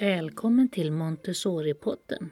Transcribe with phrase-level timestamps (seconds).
[0.00, 2.30] Välkommen till Montessori-podden.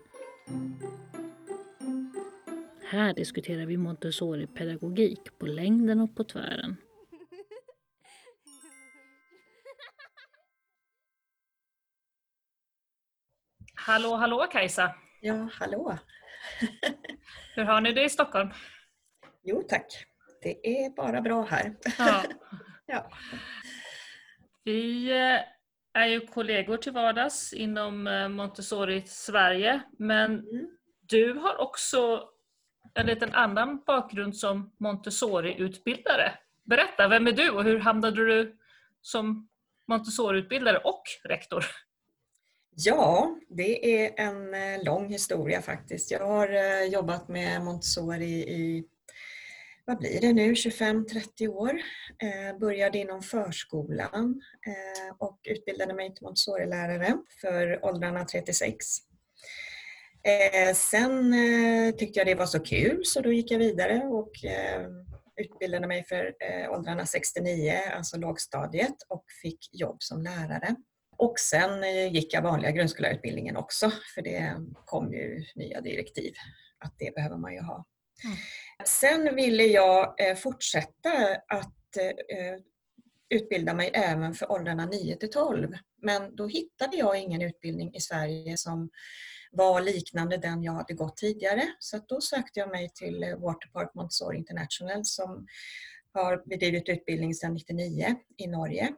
[2.84, 6.76] Här diskuterar vi Montessori-pedagogik på längden och på tvären.
[13.74, 14.94] Hallå, hallå Kajsa!
[15.20, 15.98] Ja, hallå!
[17.54, 18.50] Hur har ni det i Stockholm?
[19.42, 19.86] Jo tack,
[20.42, 21.76] det är bara bra här.
[21.98, 22.22] Ja.
[22.86, 23.10] Ja.
[24.68, 25.40] Vi eh,
[26.02, 30.66] är ju kollegor till vardags inom eh, Montessori Sverige, men Mm.
[31.00, 32.28] du har också
[32.94, 36.32] en liten annan bakgrund som Montessori-utbildare.
[36.64, 38.56] Berätta, vem är du och hur hamnade du
[39.00, 39.48] som
[39.86, 41.64] Montessori-utbildare och rektor?
[42.74, 46.10] Ja, det är en eh, lång historia faktiskt.
[46.10, 48.84] Jag har jobbat med Montessori i,
[49.88, 51.80] vad blir det nu, 25-30 år.
[52.22, 58.86] Eh, Började inom förskolan eh, och utbildade mig till Montessori-lärare för åldrarna 36.
[60.22, 64.44] Eh, Sen eh, tyckte jag det var så kul så då gick jag vidare och
[64.44, 64.86] eh,
[65.36, 70.76] utbildade mig för eh, åldrarna 69, alltså lågstadiet och fick jobb som lärare.
[71.16, 76.32] Och sen eh, gick jag vanliga grundskollärarutbildningen också för det kom ju nya direktiv
[76.78, 77.84] att det behöver man ju ha.
[78.24, 78.36] Mm.
[78.84, 81.10] Sen ville jag eh, fortsätta
[81.48, 82.60] att eh,
[83.28, 85.72] utbilda mig även för åldrarna 9 till 12.
[86.02, 88.90] Men då hittade jag ingen utbildning i Sverige som
[89.50, 91.62] var liknande den jag hade gått tidigare.
[91.78, 95.46] Så att då sökte jag mig till eh, Waterpark Montessori International som
[96.12, 98.94] har bedrivit utbildning sedan 1999 i Norge.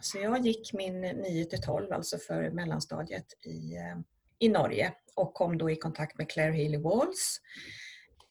[0.00, 3.76] Så jag gick min 9 till 12, alltså för mellanstadiet i,
[4.38, 7.40] i Norge och kom då i kontakt med Claire Healy Walls.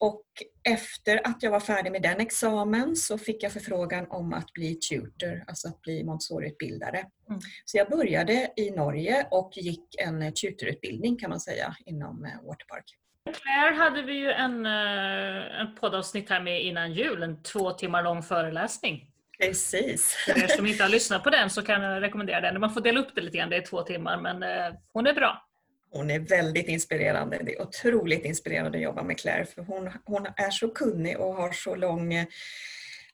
[0.00, 0.24] Och
[0.68, 4.74] efter att jag var färdig med den examen så fick jag förfrågan om att bli
[4.74, 6.98] tutor, alltså att bli Montessori-utbildare.
[7.28, 7.40] Mm.
[7.64, 12.84] Så jag började i Norge och gick en tutorutbildning kan man säga inom eh, Waterpark.
[13.24, 18.02] Claire hade vi ju en, eh, en poddavsnitt här med innan jul, en två timmar
[18.02, 19.06] lång föreläsning.
[19.40, 20.14] Precis.
[20.26, 22.60] För er som inte har lyssnat på den så kan jag rekommendera den.
[22.60, 25.14] Man får dela upp det lite grann, det är två timmar, men eh, hon är
[25.14, 25.49] bra.
[25.90, 27.40] Hon är väldigt inspirerande.
[27.42, 31.34] Det är otroligt inspirerande att jobba med Claire för hon, hon är så kunnig och
[31.34, 32.26] har så lång eh,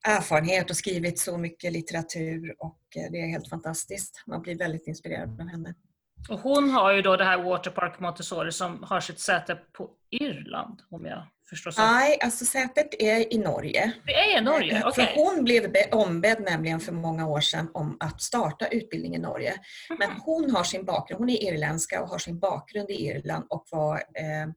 [0.02, 4.22] erfarenhet och skrivit så mycket litteratur och eh, det är helt fantastiskt.
[4.26, 5.74] Man blir väldigt inspirerad av henne.
[6.28, 10.82] Och hon har ju då det här Waterpark Montessori som har sitt säte på Irland,
[10.90, 11.80] om jag förstår så.
[11.82, 13.92] Nej, alltså sätet är i Norge.
[14.06, 15.06] Det är i Norge, Eh, okej.
[15.06, 19.18] För hon blev be- ombedd nämligen för många år sedan om att starta utbildning i
[19.18, 19.54] Norge.
[19.98, 23.66] Men hon har sin bakgrund, hon är irländska och har sin bakgrund i Irland och
[23.70, 24.48] var, eh,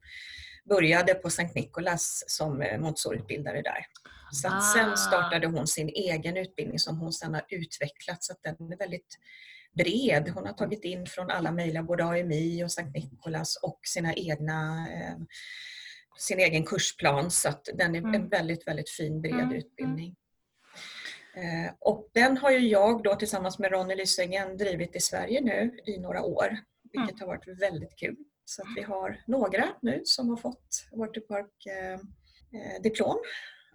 [0.68, 3.86] började på Sankt Nikolas som eh, Montessori-utbildare där.
[4.32, 4.60] Så Ah.
[4.74, 8.76] sen startade hon sin egen utbildning som hon sen har utvecklat så att den är
[8.76, 9.18] väldigt
[9.76, 10.28] bred.
[10.34, 14.86] Hon har tagit in från alla möjliga, både AMI och Sankt Nikolas och sina egna
[14.94, 15.16] eh,
[16.20, 18.14] sin egen kursplan så att den är Mm.
[18.14, 20.16] en väldigt, väldigt fin bred Mm, utbildning.
[21.34, 25.78] Eh, Och den har ju jag då tillsammans med Ronny Lysängen drivit i Sverige nu
[25.86, 26.56] i några år,
[26.92, 27.20] vilket Mm.
[27.20, 28.16] har varit väldigt kul.
[28.44, 31.92] Så att vi har några nu som har fått Waterpark eh,
[32.60, 33.18] eh, diplom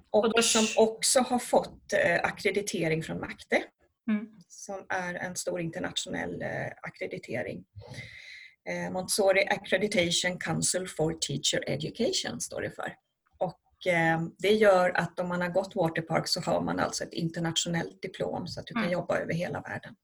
[0.09, 3.63] Och och som också har fått eh, akkreditering från MACTE
[4.09, 4.27] Mm.
[4.47, 7.65] som är en stor internationell eh, akkreditering.
[8.69, 12.93] Eh, Montessori Accreditation Council for Teacher Education står det för.
[13.37, 17.13] Och eh, det gör att om man har gått Waterpark så har man alltså ett
[17.13, 18.93] internationellt diplom så att du kan Mm.
[18.93, 19.95] jobba över hela världen.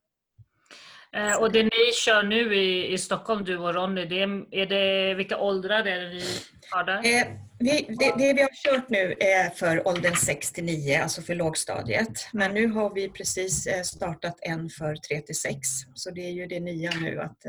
[1.16, 4.66] Eh, och det ni kör nu i, i Stockholm, du och Ronny, det är, är
[4.66, 6.24] det, vilka åldrar är det ni
[6.72, 6.98] har där?
[6.98, 7.28] Eh,
[7.60, 11.36] vi, det, det vi har kört nu är för åldern 6 till 9, alltså för
[11.36, 12.28] lågstadiet.
[12.34, 15.58] Men nu har vi precis startat en för 3 till 6.
[15.94, 17.20] Så det är ju det nya nu.
[17.22, 17.46] Att,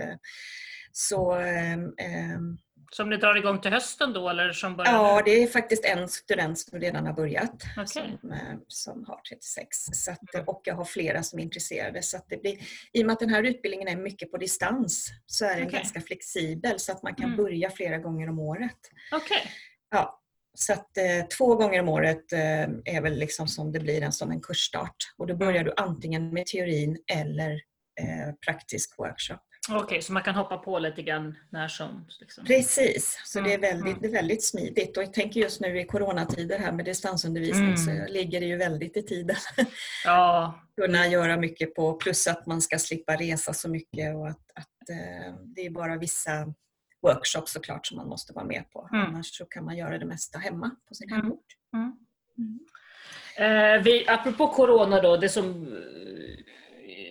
[0.92, 2.58] så, ehm, ehm,
[2.92, 6.08] Som ni drar igång till hösten då, eller som börjar Ja, det är faktiskt en
[6.08, 7.86] student som redan har börjat Okej.
[8.20, 8.38] som, eh,
[8.68, 9.68] som har 36.
[9.92, 12.02] Så att, eh, och jag har flera som är intresserade.
[12.02, 12.58] Så att det blir,
[12.92, 15.78] I och med att den här utbildningen är mycket på distans så är den Okej.
[15.78, 17.36] ganska flexibel så att man kan Mm.
[17.36, 18.78] börja flera gånger om året.
[19.12, 19.42] Okej.
[19.90, 20.20] Ja,
[20.54, 22.62] så att eh, två gånger om året eh,
[22.94, 24.96] är väl liksom som det blir en, som en kursstart.
[25.18, 27.50] Och då börjar du antingen med teorin eller
[28.00, 29.38] eh, praktisk workshop.
[29.70, 32.06] Okej, så man kan hoppa på lite grann när som...
[32.20, 32.44] Liksom.
[32.44, 33.98] Precis, så det, är Mm, väldigt, mm.
[34.02, 34.96] det är väldigt smidigt.
[34.96, 37.76] Och jag tänker just nu i coronatider här med distansundervisning Mm.
[37.76, 39.36] så ligger det ju väldigt i tiden.
[40.04, 44.50] Ja, Kunna göra mycket på, plus att man ska slippa resa så mycket och att,
[44.54, 46.54] att eh, det är bara vissa
[47.02, 48.88] workshops såklart som man måste vara med på.
[48.92, 49.06] Mm.
[49.06, 51.22] Annars så kan man göra det mesta hemma på sin Mm.
[51.22, 51.46] hemort.
[51.74, 51.96] Mm.
[53.36, 55.66] Eh, vi, apropå corona då, det som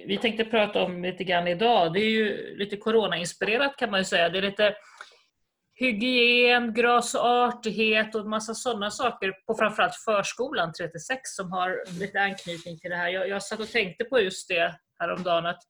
[0.08, 4.04] vi tänkte prata om lite grann idag, det är ju lite coronainspirerat kan man ju
[4.04, 4.30] säga.
[4.30, 4.76] Det är lite
[5.74, 12.22] hygien, gras och artighet och massa sådana saker på framförallt förskolan 36 som har lite
[12.22, 13.10] anknytning till det här.
[13.10, 15.62] Jag, jag satt och tänkte på just det häromdagen att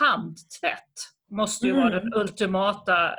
[0.00, 0.94] handtvätt
[1.30, 1.84] måste ju Mm.
[1.84, 3.18] vara den ultimata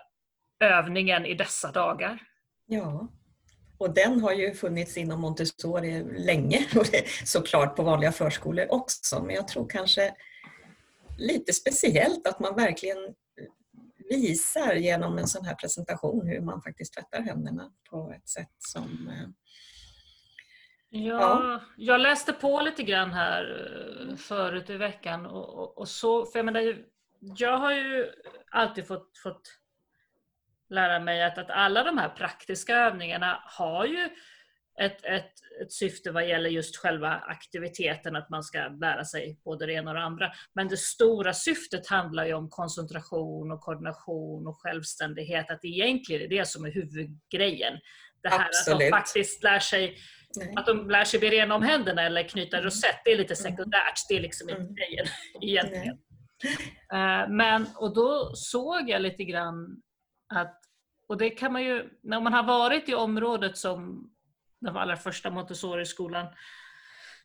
[0.60, 2.20] övningen i dessa dagar.
[2.66, 3.08] Ja.
[3.78, 6.86] Och den har ju funnits inom Montessori länge och
[7.26, 9.24] såklart på vanliga förskolor också.
[9.24, 10.14] Men jag tror kanske
[11.18, 12.98] lite speciellt att man verkligen
[14.10, 19.10] visar genom en sån här presentation hur man faktiskt tvättar händerna på ett sätt som...
[19.10, 19.30] eh,
[20.90, 23.72] Ja, jag läste på lite grann här
[24.10, 26.86] eh, förut i veckan och, och, och så, för jag menar,
[27.20, 28.12] jag har ju
[28.52, 29.42] alltid fått, fått
[30.70, 34.10] lära mig att, att alla de här praktiska övningarna har ju
[34.82, 35.32] ett, ett,
[35.62, 39.92] ett syfte vad gäller just själva aktiviteten, att man ska lära sig både det ena
[39.92, 40.32] och det andra.
[40.56, 46.22] Men det stora syftet handlar ju om koncentration och koordination och självständighet, att det egentligen
[46.22, 47.74] är det som är huvudgrejen.
[48.24, 48.90] Det här att de Absolut.
[48.90, 49.98] faktiskt lär sig
[50.56, 54.00] att de lär sig bena om händerna eller knyta rosett, det är lite sekundärt.
[54.10, 54.76] Det är liksom inte Mm.
[54.76, 55.06] grejen
[55.42, 55.98] egentligen.
[56.94, 59.82] Eh, Men, och då såg jag lite grann
[60.28, 60.62] att,
[61.08, 64.10] och det kan man ju, när man har varit i området som
[64.60, 66.28] den allra första Montessori-skolan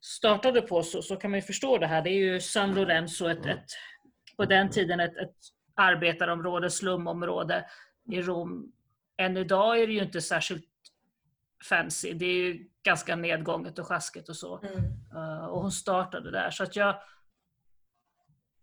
[0.01, 2.03] startade på så, så kan man ju förstå det här.
[2.03, 3.67] Det är ju San Lorenzo, ett, ett,
[4.37, 5.37] på den tiden ett, ett
[5.75, 7.67] arbetarområde, slumområde
[8.13, 8.73] i Rom.
[9.17, 10.65] Än idag är det ju inte särskilt
[11.69, 12.13] fancy.
[12.13, 14.59] Det är ju ganska nedgånget och sjaskigt och så.
[14.59, 14.85] Mm.
[15.15, 16.51] Eh, och hon startade där.
[16.51, 17.03] Så att jag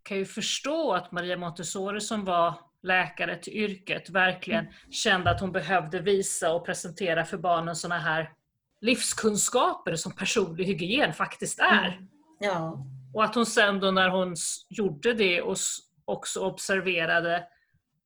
[0.02, 5.52] kan ju förstå att Maria Montessori som var läkare till yrket verkligen kände att hon
[5.52, 8.32] behövde visa och presentera för barnen sådana här
[8.80, 11.86] livskunskaper som personlig hygien faktiskt är.
[11.86, 12.08] Mm.
[12.40, 12.86] Ja.
[13.14, 14.36] Och att hon sen då när hon
[14.68, 15.56] gjorde det och
[16.04, 17.44] också observerade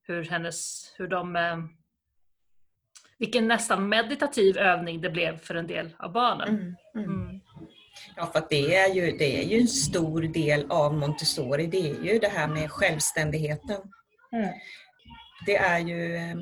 [0.02, 1.56] hur hennes, hur de eh,
[3.18, 6.48] vilken nästan meditativ övning det blev för en del av barnen.
[6.48, 6.74] Mm.
[6.94, 7.10] Mm.
[7.10, 7.40] Mm.
[8.16, 11.66] Ja, för att det är, ju, det är ju en stor del av Montessori.
[11.66, 13.80] Det är ju det här med självständigheten.
[14.32, 14.48] Mm.
[15.46, 16.36] Det är ju eh,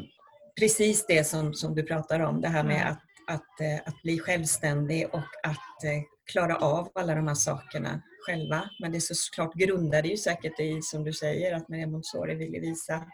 [0.60, 2.40] precis det som, som du pratar om.
[2.40, 2.92] Det här med Mm.
[2.92, 6.02] att, att, eh, att bli självständig och att eh,
[6.32, 8.70] klara av alla de här sakerna själva.
[8.80, 12.60] Men det är såklart grundade ju säkert i, som du säger, att Maria Montessori ville
[12.60, 13.04] visa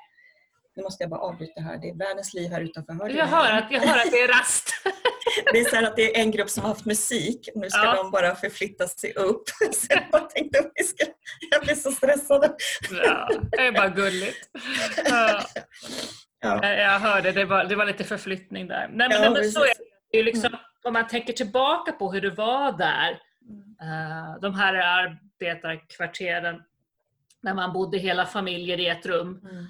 [0.76, 1.78] nu måste jag bara avbryta här.
[1.78, 2.93] Det är världens liv här utanför.
[2.94, 4.70] Hör Jag, hör att, jag hör att det är rast.
[5.56, 7.49] Det är så att det är en grupp som har haft musik.
[7.55, 7.94] Nu ska Ja.
[7.94, 9.43] de bara förflytta sig upp.
[9.73, 11.05] Så jag bara tänkte att vi ska...
[11.50, 12.55] Jag blir så stressad.
[12.91, 14.37] Ja, det är bara gulligt.
[15.11, 15.43] Ja,
[16.41, 16.67] Ja.
[16.73, 18.88] jag hörde, det var, det var lite förflyttning där.
[18.93, 19.73] Nej, men, Ja, men så är
[20.12, 20.19] det.
[20.19, 23.11] ju liksom, om man tänker tillbaka på hur det var där,
[23.81, 26.62] eh, de här arbetarkvarteren,
[27.43, 29.67] när man bodde hela familjer i ett rum Mm.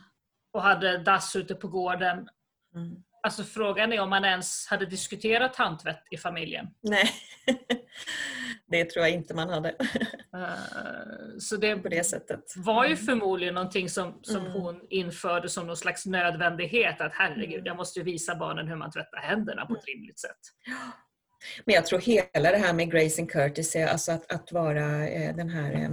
[0.53, 2.29] och hade dass ute på gården.
[2.75, 2.97] Mm.
[3.23, 6.67] Alltså frågan är om man ens hade diskuterat handtvätt i familjen.
[6.83, 7.11] Nej,
[8.71, 9.75] det tror jag inte man hade
[10.37, 12.41] Eh, Så det på det sättet.
[12.57, 13.05] var ju Mm.
[13.07, 14.53] förmodligen någonting som, som Mm.
[14.53, 17.01] hon införde som någon slags nödvändighet.
[17.01, 17.65] Att herregud, Mm.
[17.67, 20.39] jag måste ju visa barnen hur man tvättar händerna på ett rimligt sätt.
[21.65, 25.37] Men jag tror hela det här med Grace and Curtis, alltså att, att vara eh,
[25.37, 25.91] den här eh,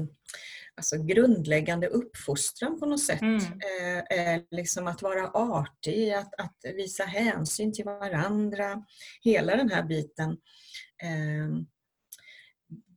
[0.77, 3.21] alltså grundläggande uppfostran på något sätt.
[3.21, 3.39] Mm.
[4.09, 8.83] Eh, liksom att vara artig, att, att visa hänsyn till varandra.
[9.21, 10.29] Hela den här biten
[11.03, 11.63] eh,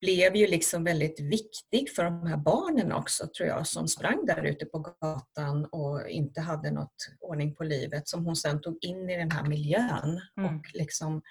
[0.00, 4.42] blev ju liksom väldigt viktig för de här barnen också tror jag som sprang där
[4.42, 9.10] ute på gatan och inte hade något ordning på livet som hon sen tog in
[9.10, 10.56] i den här miljön Mm.
[10.56, 11.22] och liksom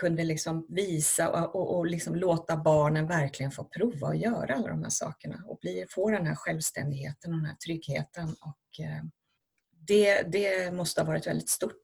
[0.00, 4.68] kunde liksom visa och, och, och liksom låta barnen verkligen få prova att göra alla
[4.68, 8.28] de här sakerna och bli, få den här självständigheten och den här tryggheten.
[8.40, 9.02] Och, eh,
[9.88, 11.82] det, det måste ha varit väldigt stort.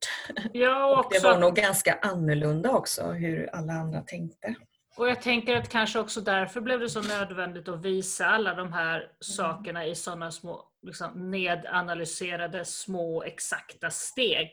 [0.52, 4.54] Ja, och, Och det var nog ganska annorlunda också hur alla andra tänkte.
[4.96, 8.72] och jag tänker att kanske också därför blev det så nödvändigt att visa alla de
[8.72, 9.08] här Mm.
[9.20, 14.50] sakerna i sådana små liksom, nedanalyserade små exakta steg.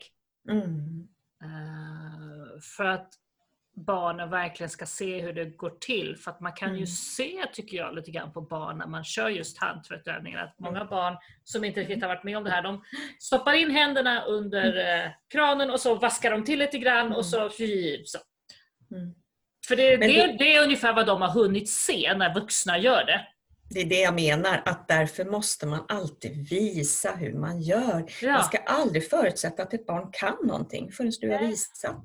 [0.50, 1.08] Mm.
[1.42, 3.08] Eh, för att
[3.84, 6.16] barnen verkligen ska se hur det går till.
[6.16, 6.86] För att man kan ju Mm.
[6.86, 10.44] se, tycker jag, lite grann på barn när man kör just handtvättövningar.
[10.44, 12.84] Att många barn som inte riktigt har varit med om det här, de
[13.18, 17.50] stoppar in händerna under eh, kranen och så vaskar de till lite grann och så...
[18.04, 18.18] så.
[18.94, 19.14] Mm.
[19.68, 23.26] För det, det- det är ungefär vad de har hunnit se när vuxna gör det.
[23.72, 27.94] Det är det jag menar, att därför måste man alltid visa hur man gör.
[27.94, 28.42] Man Ja.
[28.42, 31.46] ska aldrig förutsätta att ett barn kan någonting förrän du har Nej.
[31.50, 32.04] visat.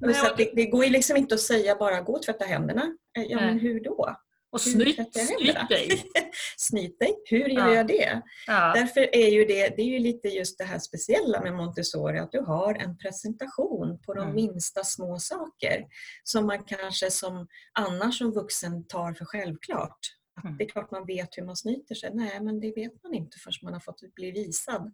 [0.00, 2.22] Nej, så och att det, det går ju liksom inte att säga bara gå och
[2.22, 2.82] tvätta händerna.
[3.18, 3.46] Eh, Ja, Nej.
[3.46, 4.16] men hur då?
[4.52, 6.04] Och snyt, snyt dig.
[6.56, 7.14] snyt dig.
[7.24, 7.74] Hur gör Ja.
[7.74, 8.22] jag det?
[8.46, 8.72] Ja.
[8.74, 12.32] Därför är ju det, det är ju lite just det här speciella med Montessori, att
[12.32, 14.34] du har en presentation på de Mm.
[14.34, 15.84] minsta små saker
[16.24, 19.98] som man kanske som annars som vuxen tar för självklart.
[20.36, 20.58] Att Mm.
[20.58, 22.10] Det är klart man vet hur man snyter sig.
[22.14, 24.92] Nej, men det vet man inte förrän man har fått bli visad.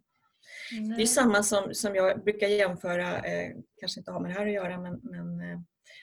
[0.97, 4.47] Det är samma som, som jag brukar jämföra, eh, kanske inte har med det här
[4.47, 5.59] att göra, men, men eh,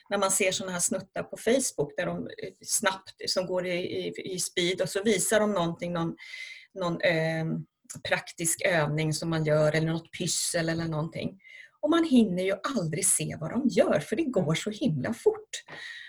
[0.09, 4.07] när man ser sådana här snuttar på Facebook där de eh, snabbt, som går i,
[4.07, 6.15] i, i speed och så visar de någonting, någon,
[6.73, 7.45] någon eh,
[8.09, 11.39] praktisk övning som man gör eller något pyssel eller någonting.
[11.81, 15.49] Och man hinner ju aldrig se vad de gör för det går så himla fort.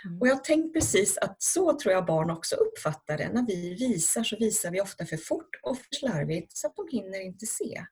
[0.04, 0.20] Mm.
[0.20, 3.28] Och jag har tänkt precis att så tror jag barn också uppfattar det.
[3.32, 6.88] När vi visar så visar vi ofta för fort och för slarvigt så att de
[6.96, 7.84] hinner inte se.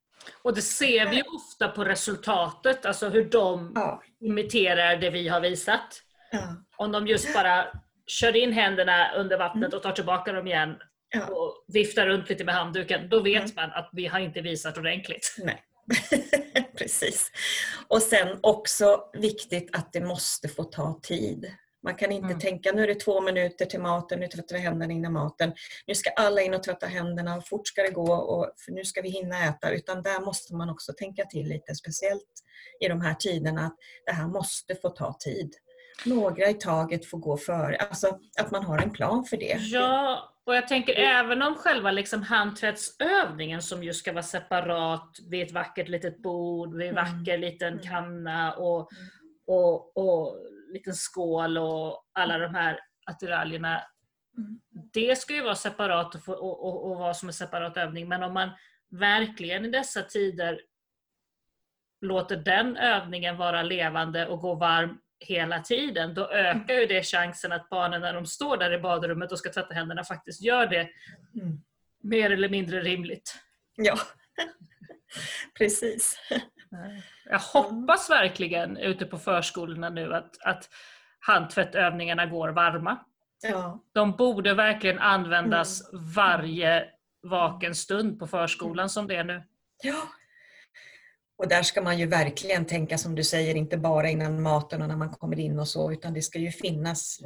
[0.42, 5.40] Och det ser vi ofta på resultatet, alltså hur de Ja, imiterar det vi har
[5.40, 6.02] visat.
[6.33, 7.64] ja, Om de just bara
[8.06, 10.75] kör in händerna under vattnet och tar tillbaka dem igen
[11.14, 11.26] ja.
[11.26, 13.52] och viftar runt lite med handduken, då vet Mm.
[13.56, 15.35] man att vi har inte visat ordentligt.
[15.38, 15.62] Nej.
[16.78, 17.31] Precis.
[17.88, 21.52] Och sen också viktigt att det måste få ta tid.
[21.83, 22.38] Man kan inte Mm.
[22.40, 25.52] tänka nu är det två minuter till maten, nu tvättar vi händerna innan maten.
[25.87, 28.85] Nu ska alla in och tvätta händerna och fort ska det gå och för nu
[28.85, 29.71] ska vi hinna äta.
[29.71, 32.31] Utan där måste man också tänka till lite, speciellt
[32.81, 33.76] i de här tiderna, att
[34.07, 35.55] det här måste få ta tid.
[36.05, 39.57] Några i taget får gå före, alltså att man har en plan för det.
[39.61, 45.43] Ja, och jag tänker även om själva liksom handtvättsövningen som ju ska vara separat vid
[45.47, 47.05] ett vackert litet bord, vid en Mm.
[47.05, 47.85] vacker liten Mm.
[47.85, 49.11] kanna och, Mm.
[49.47, 50.37] och, och
[50.73, 53.83] liten skål och alla de här attiraljerna.
[54.38, 54.61] Mm.
[54.93, 58.23] Det ska ju vara separat och, få, och, och vara som en separat övning, men
[58.23, 58.50] om man
[58.91, 60.61] verkligen i dessa tider
[62.00, 67.52] låter den övningen vara levande och gå varm hela tiden, då ökar ju det chansen
[67.52, 70.88] att barnen när de står där i badrummet och ska tvätta händerna faktiskt gör det
[71.42, 71.59] Mm.
[72.02, 73.38] mer eller mindre rimligt.
[73.76, 73.97] Ja,
[75.59, 76.18] precis.
[77.25, 80.68] Jag hoppas verkligen ute på förskolorna nu att, att
[81.18, 82.97] handtvättövningarna går varma.
[83.42, 86.88] Ja, De borde verkligen användas varje
[87.23, 89.42] vaken stund på förskolan som det är nu.
[89.83, 90.02] Ja.
[91.38, 94.88] Och där ska man ju verkligen tänka som du säger, inte bara innan maten och
[94.88, 97.19] när man kommer in och så, utan det ska ju finnas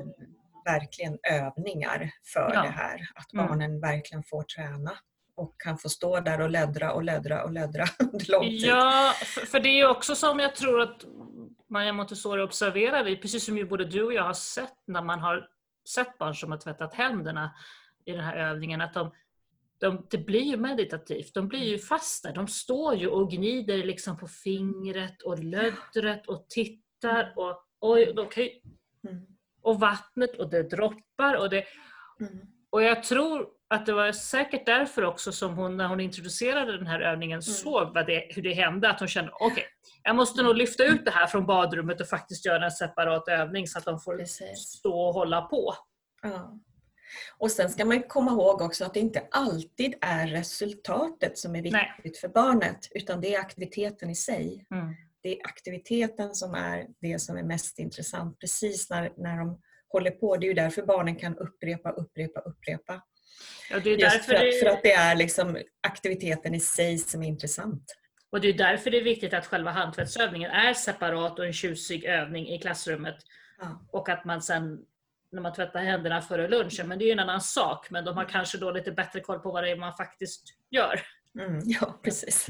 [0.65, 2.63] verkligen övningar för Ja.
[2.63, 3.01] det här.
[3.15, 3.47] Att Mm.
[3.47, 4.93] barnen verkligen får träna
[5.37, 8.61] och kan få stå där och löddra och löddra och löddra under lång tid.
[8.61, 9.13] Ja,
[9.51, 11.05] för, det är också som jag tror att
[11.71, 15.19] Maria Montessori observerar vi, precis som ju både du och jag har sett när man
[15.21, 15.47] har
[15.89, 17.55] sett barn som har tvättat händerna
[18.05, 19.13] i den här övningen, att de,
[19.81, 21.35] de, det blir ju meditativt.
[21.35, 22.33] De blir ju fasta.
[22.33, 28.29] De står ju och gnider liksom på fingret och löddret och tittar och, oj, de
[28.29, 28.51] kan ju,
[29.09, 29.27] Mm.
[29.63, 31.65] och vattnet och det droppar och det
[32.21, 32.39] Mm.
[32.71, 36.87] och jag tror att det var säkert därför också som hon, när hon introducerade den
[36.87, 38.91] här övningen, såg vad det, hur det hände.
[38.91, 39.65] Att hon kände, okej,
[40.03, 43.67] jag måste nog lyfta ut det här från badrummet och faktiskt göra en separat övning
[43.67, 44.59] så att de får Precis.
[44.59, 45.75] stå och hålla på.
[46.23, 46.59] Ja.
[47.39, 51.63] Och sen ska man komma ihåg också att det inte alltid är resultatet som är
[51.63, 51.95] Nej.
[51.97, 54.67] viktigt för barnet, utan det är aktiviteten i sig.
[54.71, 54.95] Mm.
[55.23, 60.11] det är aktiviteten som är det som är mest intressant precis när, när de håller
[60.11, 60.37] på.
[60.37, 63.03] Det är ju därför barnen kan upprepa, upprepa, upprepa.
[63.71, 66.61] Ja, det är Just därför för, att, det, för att det är liksom aktiviteten i
[66.61, 67.85] sig som är intressant.
[68.31, 72.05] och det är därför det är viktigt att själva handtvättsövningen är separat och en tjusig
[72.05, 73.17] övning i klassrummet.
[73.61, 73.87] Ja.
[73.93, 74.79] Och att man sen,
[75.33, 77.91] när man tvättar händerna före lunchen, men det är ju en annan sak.
[77.91, 81.01] Men de har kanske då lite bättre koll på vad det är man faktiskt gör.
[81.41, 82.47] Mm, ja, precis.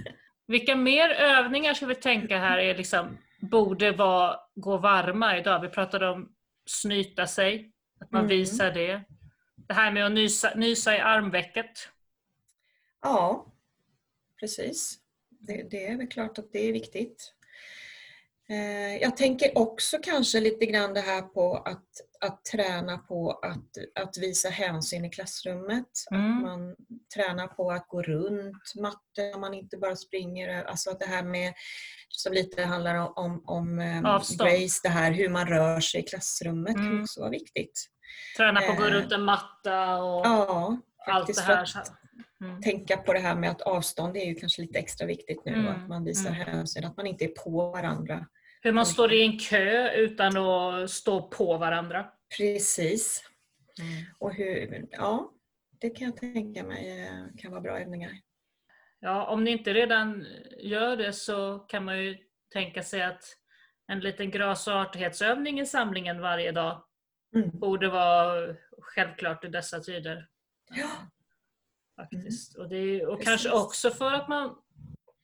[0.47, 5.61] Vilka mer övningar ska vi tänka här är liksom, borde vara, gå varma idag?
[5.61, 6.33] Vi pratade om
[6.67, 7.71] snyta sig,
[8.01, 8.29] att man Mm.
[8.29, 9.01] visar det.
[9.57, 11.71] Det här med att nysa, nysa i armvecket.
[13.03, 13.47] Ja,
[14.41, 14.99] precis.
[15.29, 17.35] Det, det är väl klart att det är viktigt.
[18.49, 21.87] Eh, Jag tänker också kanske lite grann det här på att,
[22.21, 25.87] att träna på att, att visa hänsyn i klassrummet.
[26.11, 26.37] Mm.
[26.37, 26.77] Att man
[27.15, 30.65] tränar på att gå runt matten, man inte bara springer.
[30.65, 31.55] Alltså att det här med,
[32.09, 34.51] som lite handlar om, om, om eh, Avstånd.
[34.51, 37.03] Grace, det här hur man rör sig i klassrummet Mm.
[37.03, 37.87] också vara viktigt.
[38.37, 38.91] Träna på att gå Eh.
[38.91, 41.69] runt en matta och Ja, allt det här.
[42.45, 42.63] Mm.
[42.63, 45.53] tänka på det här med att avstånd är ju kanske lite extra viktigt nu.
[45.53, 46.41] Mm, Att man visar mm.
[46.41, 48.27] hänsyn, att man inte är på varandra.
[48.61, 52.11] Hur man står i en kö utan att stå på varandra.
[52.37, 53.25] Precis.
[53.81, 54.05] Mm.
[54.19, 55.33] Och hur, ja,
[55.81, 58.11] det kan jag tänka mig eh, kan vara bra övningar.
[59.01, 60.27] Ja, om ni inte redan
[60.59, 62.17] gör det så kan man ju
[62.53, 63.25] tänka sig att
[63.87, 66.85] en liten gras och artighetsövning i samlingen varje dag
[67.37, 67.51] Mm.
[67.59, 70.29] borde vara självklart i dessa tider.
[70.71, 70.89] Ja.
[71.97, 72.57] Faktiskt.
[72.57, 74.57] Och, det och kanske också för att man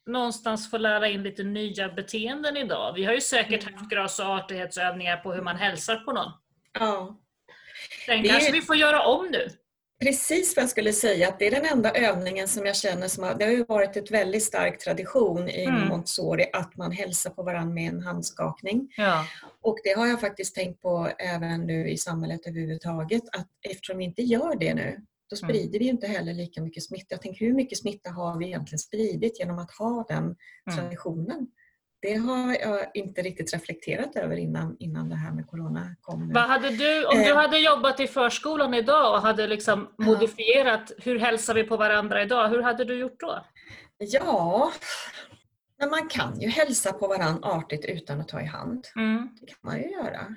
[0.06, 2.92] någonstans får lära in lite nya beteenden idag.
[2.94, 3.74] Vi har ju säkert Mm.
[3.74, 6.32] haft gras och artighetsövningar på hur man hälsar på någon.
[6.78, 7.16] Ja,
[8.06, 9.48] Den Det är- kanske vi får göra om nu.
[10.02, 11.28] precis vad jag skulle säga.
[11.28, 13.96] Att det är den enda övningen som jag känner som har, det har ju varit
[13.96, 15.88] ett väldigt stark tradition i Mm.
[15.88, 18.88] Montessori att man hälsar på varandra med en handskakning.
[18.96, 19.24] Ja.
[19.62, 24.04] Och det har jag faktiskt tänkt på även nu i samhället överhuvudtaget att eftersom vi
[24.04, 25.48] inte gör det nu då Mm.
[25.54, 27.06] sprider vi ju inte heller lika mycket smitta.
[27.08, 30.36] Jag tänker hur mycket smitta har vi egentligen spridit genom att ha den Mm.
[30.78, 31.46] traditionen?
[32.00, 36.26] Det har jag inte riktigt reflekterat över innan, innan det här med Corona kom.
[36.28, 36.34] nu.
[36.34, 37.36] Vad hade du, om du Eh.
[37.36, 40.04] hade jobbat i förskolan idag och hade liksom Ja.
[40.04, 43.44] modifierat hur hälsar vi på varandra idag, hur hade du gjort då?
[43.98, 44.72] Ja,
[45.78, 48.84] men man kan ju hälsa på varandra artigt utan att ta i hand.
[48.96, 49.28] Mm.
[49.40, 50.34] Det kan man ju göra.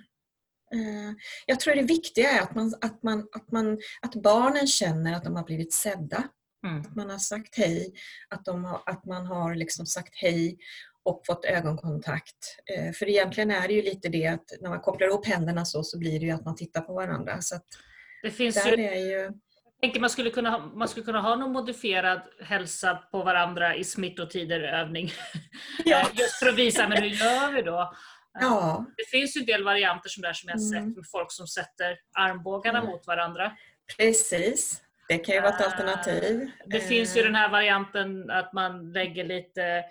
[0.73, 1.11] Eh,
[1.45, 5.23] Jag tror det viktiga är att, man, att, man, att, man, att barnen känner att
[5.23, 6.23] de har blivit sedda.
[6.67, 6.81] Mm.
[6.81, 7.93] Att man har sagt hej,
[8.29, 10.57] att, de har, att man har liksom sagt hej
[11.03, 12.35] och fått ögonkontakt.
[12.77, 15.83] Eh, För egentligen är det ju lite det att när man kopplar ihop händerna så,
[15.83, 17.41] så blir det ju att man tittar på varandra.
[17.41, 17.55] Så
[18.23, 19.11] Det finns ju, ju...
[19.11, 19.33] jag
[19.81, 23.83] tänker man skulle kunna ha, man skulle kunna ha någon modifierad hälsa på varandra i
[23.83, 25.11] smittotider övning.
[25.85, 25.99] Ja.
[26.13, 27.93] Eh, Just för att visa, men hur gör vi då?
[28.39, 30.87] Ja, Det finns ju en del varianter som, där som jag har Mm.
[30.89, 32.91] sett med folk som sätter armbågarna Mm.
[32.91, 33.51] mot varandra.
[33.97, 34.81] precis.
[35.07, 36.51] Det kan ju vara ett Ah, alternativ.
[36.65, 39.83] Det finns ju Eh, den här varianten att man lägger lite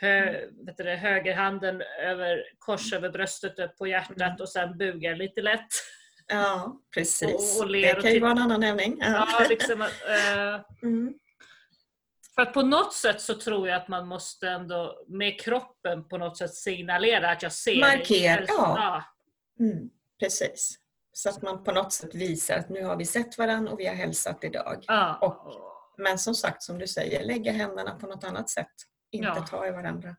[0.00, 0.32] hö,
[0.66, 4.36] vet du högerhanden över, kors över bröstet upp på hjärtat Mm.
[4.40, 5.68] och sen bugar lite lätt.
[6.26, 7.58] Ja, precis.
[7.58, 8.98] och- och ler det kan ju vara en annan övning.
[9.00, 11.14] Ja, liksom, att, eh, Mm.
[12.34, 16.36] För på något sätt så tror jag att man måste ändå med kroppen på något
[16.38, 17.80] sätt signalera att jag ser.
[17.80, 19.04] Markera, ja.
[19.60, 19.90] Mm.
[20.20, 20.76] Precis.
[21.12, 23.86] Så att man på något sätt visar att nu har vi sett varandra och vi
[23.86, 24.84] har hälsat idag.
[24.86, 25.18] ja.
[25.20, 25.66] Och-
[25.98, 28.66] Men som sagt, som du säger, lägga händerna på något annat sätt.
[29.12, 29.46] Inte Ja.
[29.46, 30.16] ta i varandra.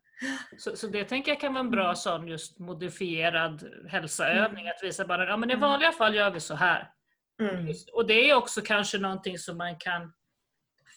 [0.58, 1.96] Så, så det tänker jag kan vara en bra Mm.
[1.96, 4.68] sån just modifierad hälsoövning.
[4.68, 5.60] Att visa bara ja, men i Mm.
[5.68, 6.90] vanliga fall gör vi så här.
[7.40, 7.66] Mm.
[7.66, 10.12] Just, och det är också kanske någonting som man kan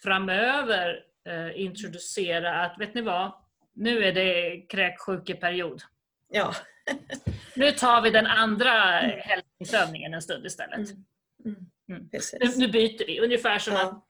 [0.05, 3.31] framöver eh, introducera att, vet ni vad?
[3.73, 5.81] Nu är det kräksjukeperiod.
[6.29, 6.53] Ja.
[7.55, 9.19] Nu tar vi den andra Mm.
[9.19, 10.89] hälsningsövningen en stund istället.
[10.89, 11.05] Mm.
[11.45, 11.55] Mm.
[11.89, 12.09] Mm.
[12.39, 14.05] Nu, nu byter vi, ungefär som att Ja.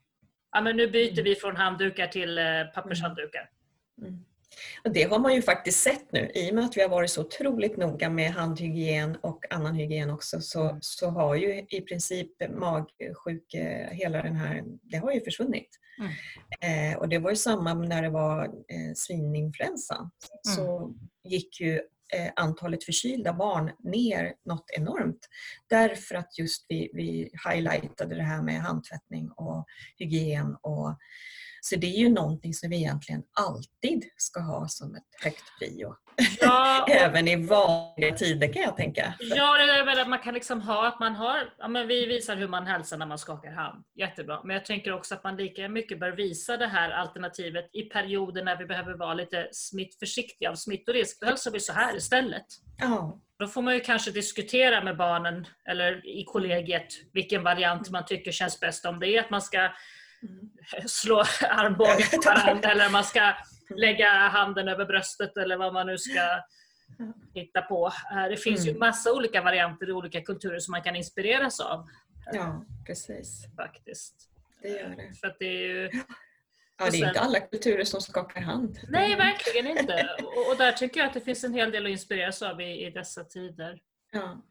[0.52, 3.50] ja, men nu byter vi från handdukar till eh, pappershanddukar.
[4.56, 4.82] Mm.
[4.84, 6.32] Och det har man ju faktiskt sett nu.
[6.34, 10.10] I och med att vi har varit så otroligt noga med handhygien och annan hygien
[10.10, 15.70] också så, så har ju i princip magsjuke, hela den här, det har ju försvunnit.
[16.62, 20.12] Eh, och det var ju samma när det var eh, svininfluensan.
[20.42, 21.82] Så gick ju eh,
[22.16, 25.20] Eh, antalet förkylda barn ner något enormt.
[25.70, 29.66] Därför att just vi, vi highlightade det här med handtvättning och
[29.98, 30.56] hygien.
[30.62, 30.98] Och,
[31.62, 35.96] så det är ju någonting som vi egentligen alltid ska ha som ett högt prio.
[36.42, 39.14] Ja, Även i vanliga tider kan jag tänka.
[39.20, 42.06] Ja, det är väl att man kan liksom ha att man har, ja men vi
[42.06, 43.84] visar hur man hälsar när man skakar hand.
[43.96, 44.42] Jättebra.
[44.44, 48.44] Men jag tänker också att man lika mycket bör visa det här alternativet i perioder
[48.44, 51.20] när vi behöver vara lite smittförsiktiga av smittorisk.
[51.22, 52.46] Då hälsar vi så här istället.
[52.78, 58.06] Ja, Då får man ju kanske diskutera med barnen eller i kollegiet vilken variant man
[58.06, 58.86] tycker känns bäst.
[58.86, 59.70] Om det är att man ska
[60.24, 60.50] Mm.
[60.88, 63.34] slå armbågen på varandra eller man ska
[63.70, 66.22] lägga handen över bröstet eller vad man nu ska
[67.34, 67.92] hitta på.
[68.12, 68.80] Eh, Det finns ju Mm.
[68.80, 71.88] massa olika varianter i olika kulturer som man kan inspireras av
[72.34, 73.46] ja precis.
[73.56, 74.30] faktiskt.
[74.62, 75.14] Det gör det.
[75.20, 75.90] För det är ju...
[76.78, 78.80] Ja, det är inte alla kulturer som skakar hand.
[78.90, 80.10] Nej, verkligen inte.
[80.52, 82.90] Och, där tycker jag att det finns en hel del att inspireras av i, i
[82.92, 83.80] dessa tider.
[84.12, 84.42] Ja.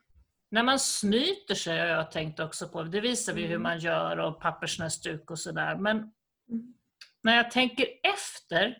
[0.50, 3.62] När man snyter sig har jag tänkt också på, det visar vi hur Mm.
[3.62, 5.77] man gör och pappersnäsduk och sådär.
[5.77, 6.74] Men Mm.
[7.22, 8.79] när jag tänker efter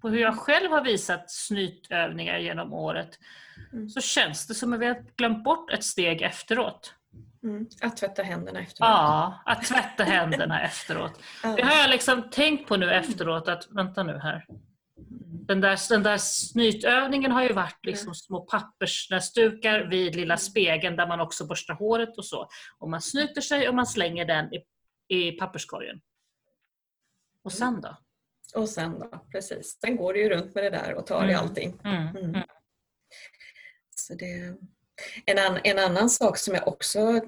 [0.00, 3.18] på hur jag själv har visat snytövningar genom året
[3.72, 3.88] Mm.
[3.88, 6.94] så känns det som att vi har glömt bort ett steg efteråt.
[7.42, 7.66] Mm.
[7.82, 8.88] Att tvätta händerna efteråt.
[8.88, 11.22] Ja, att tvätta händerna efteråt.
[11.42, 14.44] Det har jag liksom tänkt på nu efteråt att, vänta nu här.
[14.48, 14.62] Mm.
[15.46, 21.06] Den där, den där snytövningen har ju varit liksom små pappersnäsdukar vid lilla spegeln där
[21.06, 22.48] man också borstar håret och så.
[22.78, 24.64] Och man snyter sig och man slänger den i,
[25.08, 26.00] i papperskorgen.
[27.44, 27.96] Och sen då?
[28.54, 29.78] Och sen då, precis.
[29.80, 31.40] Sen går det ju runt med det där och tar i Mm.
[31.40, 31.80] allting.
[31.84, 32.06] Mm.
[32.16, 32.24] Mm.
[32.24, 32.42] Mm.
[33.96, 34.54] Så det,
[35.26, 37.20] en, an, en annan sak som jag också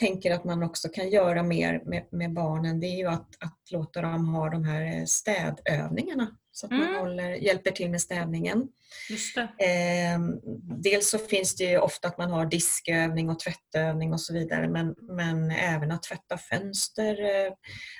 [0.00, 3.70] tänker att man också kan göra mer med, med barnen det är ju att, att
[3.70, 7.00] låta dem ha de här städövningarna Så att man Mm.
[7.00, 8.68] håller, hjälper till med städningen.
[9.58, 10.18] Eh,
[10.82, 14.68] dels så finns det ju ofta att man har diskövning och tvättövning och så vidare
[14.68, 17.52] men, men även att tvätta fönster, eh,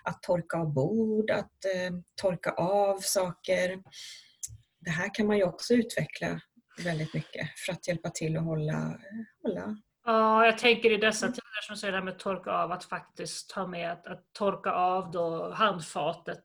[0.05, 3.83] att torka av bord, att eh, torka av saker.
[4.81, 6.41] Det här kan man ju också utveckla
[6.85, 8.99] väldigt mycket för att hjälpa till att hålla,
[9.43, 12.85] hålla Ja, jag tänker i dessa tider som säger det här med torka av, att
[12.85, 16.45] faktiskt ta med att, att torka av då handfatet,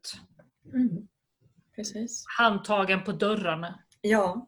[0.73, 1.07] mm,
[1.75, 2.25] precis.
[2.37, 3.79] handtagen på dörrarna.
[4.01, 4.47] Ja,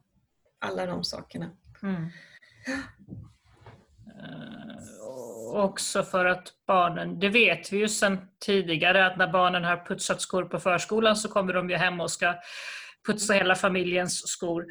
[0.60, 1.50] alla de sakerna.
[1.84, 2.10] Mm.
[4.08, 9.64] Eh, och Också för att barnen, det vet vi ju sedan tidigare, att när barnen
[9.64, 12.36] har putsat skor på förskolan så kommer de ju hem och ska
[13.08, 14.66] putsa hela familjens skor.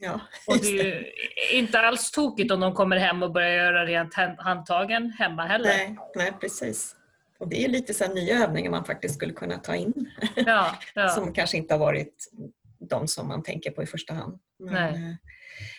[0.00, 1.12] Ja, Och det är ju
[1.58, 5.68] inte alls tokigt om de kommer hem och börjar göra rent hand- handtagen hemma heller.
[5.68, 6.96] Nej, nej, precis.
[7.40, 10.10] Och det är lite så nya övningar man faktiskt skulle kunna ta in.
[10.36, 11.08] Ja, ja.
[11.14, 12.30] Som kanske inte har varit
[12.90, 14.38] de som man tänker på i första hand.
[14.58, 15.14] Men, eh,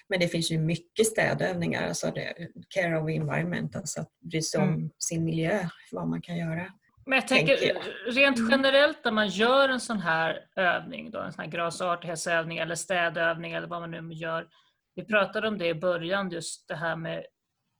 [0.10, 2.34] men det finns ju mycket städövningar, alltså det,
[2.70, 4.90] care of environment, alltså att bry sig om Mm.
[5.00, 6.74] sin miljö, vad man kan göra.
[7.06, 8.52] Men jag tänker tänker rent Mm.
[8.52, 13.54] generellt när man gör en sån här övning, då, en sån här grasartighetsövning eller städövning
[13.54, 14.48] eller vad man nu gör.
[14.96, 17.26] Vi pratade om det i början, just det här med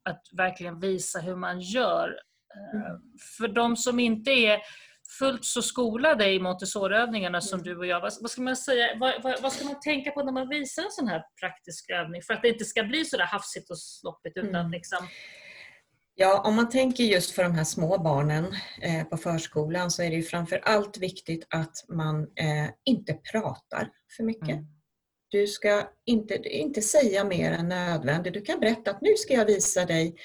[0.10, 2.20] att verkligen visa hur man gör.
[2.74, 3.02] Mm.
[3.38, 4.60] För de som inte är
[5.20, 7.74] fullt så skolade i Montessori-övningarna som Mm.
[7.74, 10.24] du och jag, vad, vad ska man säga, vad, vad, vad ska man tänka på
[10.24, 13.18] när man visar en sån här praktisk övning för att det inte ska bli så
[13.18, 14.72] där hafsigt och sloppigt utan Mm.
[14.72, 15.08] liksom
[16.16, 18.46] Ja, om man tänker just för de här små barnen
[18.82, 23.90] eh, på förskolan så är det ju framför allt viktigt att man eh, inte pratar
[24.18, 24.50] för mycket.
[24.50, 24.66] Mm.
[25.32, 28.34] Du ska inte, inte säga mer än nödvändigt.
[28.34, 30.16] Du kan berätta att nu ska jag visa dig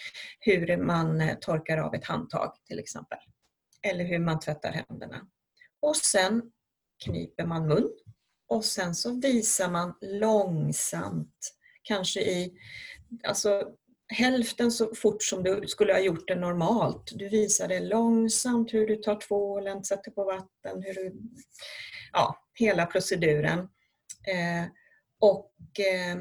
[0.41, 3.19] hur man eh, torkar av ett handtag till exempel.
[3.83, 5.27] Eller hur man tvättar händerna.
[5.81, 6.43] Och sen
[7.05, 7.91] kniper man mun
[8.49, 12.53] och sen så visar man långsamt, kanske i
[13.25, 13.63] alltså,
[14.09, 17.11] hälften så fort som du skulle ha gjort det normalt.
[17.15, 21.17] Du visar det långsamt hur du tar tvålen, sätter på vatten, hur du,
[22.13, 23.59] ja, hela proceduren.
[24.27, 24.65] Eh,
[25.21, 25.51] och
[25.81, 26.17] eh,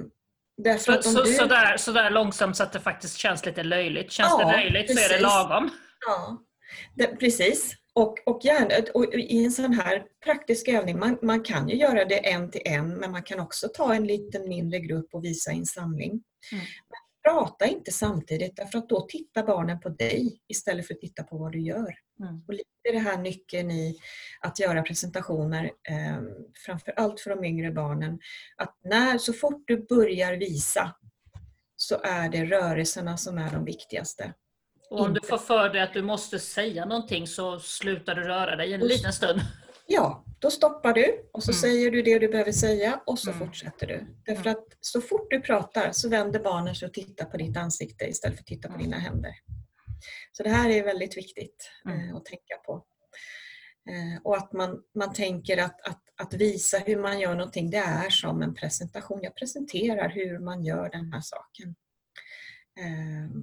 [0.58, 1.34] därför Så, att så, du...
[1.34, 4.12] så, där, så där långsamt så att det faktiskt känns lite löjligt.
[4.12, 5.22] Känns Ja, det löjligt så är det precis.
[5.22, 5.70] lagom.
[6.08, 6.38] Ja,
[6.96, 7.76] det, precis.
[7.94, 12.06] Och, och, gärna, och i en sån här praktisk övning, man, man kan ju göra
[12.06, 15.52] det en till en men man kan också ta en liten mindre grupp och visa
[15.52, 16.12] i en samling.
[16.52, 16.66] Mm.
[17.26, 21.38] Prata inte samtidigt därför att då tittar barnen på dig istället för att titta på
[21.38, 21.96] vad du gör.
[22.20, 22.44] Mm.
[22.48, 24.00] Och lite det här nyckeln i
[24.42, 26.22] att göra presentationer, eh,
[26.66, 28.20] framför allt för de yngre barnen.
[28.58, 30.96] Att när, så fort du börjar visa
[31.76, 34.34] så är det rörelserna som är de viktigaste.
[34.90, 38.56] Och om du får för dig att du måste säga någonting så slutar du röra
[38.56, 39.42] dig en liten stund.
[39.88, 41.60] Ja, då stoppar du och så Mm.
[41.62, 43.48] säger du det du behöver säga och så Mm.
[43.48, 44.16] fortsätter du.
[44.26, 44.52] Därför Mm.
[44.60, 48.38] att så fort du pratar så vänder barnen sig och tittar på ditt ansikte istället
[48.38, 48.84] för att titta på Mm.
[48.86, 49.32] dina händer.
[50.32, 52.10] Så det här är väldigt viktigt Mm.
[52.10, 52.86] eh, att tänka på.
[53.90, 57.78] Eh, och att man, man tänker att, att, att visa hur man gör någonting, det
[57.78, 59.20] är som en presentation.
[59.24, 61.76] Jag presenterar hur man gör den här saken.
[62.80, 63.42] Eh,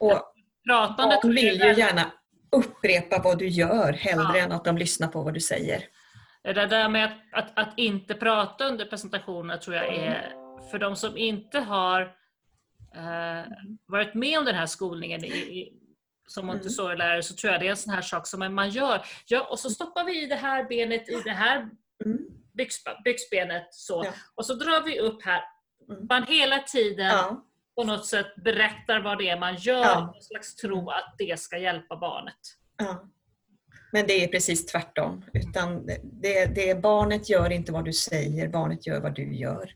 [0.00, 0.22] och
[0.68, 2.12] Pratandet vill ju är- gärna
[2.56, 4.44] upprepa vad du gör hellre Ja.
[4.44, 5.84] än att de lyssnar på vad du säger.
[6.42, 10.32] Det där med att, att, att inte prata under presentationerna tror jag är,
[10.70, 12.00] för de som inte har
[12.94, 13.46] eh,
[13.86, 15.72] varit med om den här skolningen i, i,
[16.26, 16.56] som Mm.
[16.56, 19.06] Montessori-lärare så tror jag det är en sån här sak som man gör.
[19.26, 21.68] Ja, och så stoppar vi i det här benet i det här
[22.04, 22.18] Mm.
[22.58, 24.02] byxba- byxbenet så.
[24.06, 24.12] Ja.
[24.34, 25.40] Och så drar vi upp här.
[25.90, 26.06] Mm.
[26.10, 27.44] Man hela tiden Ja,
[27.76, 30.00] på något sätt berättar vad det är man gör Ja.
[30.12, 32.38] någon slags tro att det ska hjälpa barnet.
[32.78, 33.08] ja.
[33.94, 35.24] Men det är precis tvärtom.
[35.32, 39.72] Utan det, det, barnet gör inte vad du säger, barnet gör vad du gör.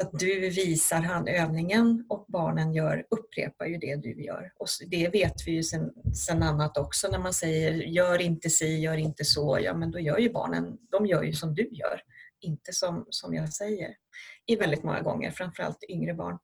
[0.00, 4.52] Så att du visar handövningen och barnen gör, upprepar ju det du gör.
[4.58, 5.90] Och det vet vi ju sen,
[6.26, 9.58] sen annat också när man säger gör inte si, gör inte så.
[9.62, 12.00] Ja men då gör ju barnen, de gör ju som du gör.
[12.40, 13.90] Inte som, som jag säger.
[14.46, 16.38] I väldigt många gånger, framförallt yngre barn.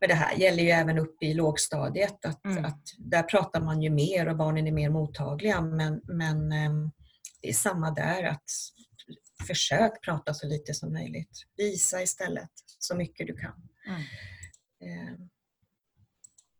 [0.00, 2.24] Men det här gäller ju även upp i lågstadiet.
[2.24, 2.64] Att, Mm.
[2.64, 5.60] att där pratar man ju mer och barnen är mer mottagliga.
[5.60, 6.90] Men, men ehm,
[7.42, 8.24] det är samma där.
[8.24, 8.44] att
[9.46, 11.42] Försök prata så lite som möjligt.
[11.56, 13.68] Visa istället så mycket du kan.
[13.86, 14.00] Mm.
[14.84, 15.28] Ehm,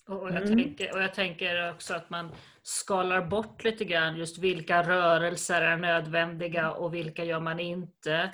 [0.08, 0.56] Och och jag, Mm.
[0.56, 5.76] tänker, och jag tänker också att man skalar bort lite grann just vilka rörelser är
[5.76, 8.32] nödvändiga och vilka gör man inte.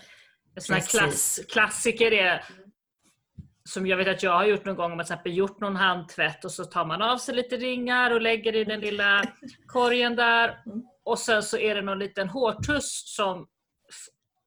[0.55, 0.91] Precis.
[0.91, 2.45] klass, klassiker är
[3.65, 5.77] som jag vet att jag har gjort någon gång, om man till exempel gjort någon
[5.77, 9.25] handtvätt och så tar man av sig lite ringar och lägger i den lilla
[9.67, 10.63] korgen där.
[10.67, 10.83] Mm.
[11.05, 13.47] Och sen så är det någon liten hårtuss som